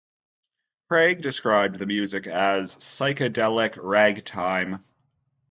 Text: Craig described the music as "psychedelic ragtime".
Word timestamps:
Craig 0.87 1.21
described 1.21 1.77
the 1.77 1.85
music 1.85 2.25
as 2.25 2.75
"psychedelic 2.77 3.77
ragtime". 3.79 4.83